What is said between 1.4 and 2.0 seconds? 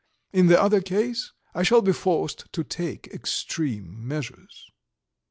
I shall be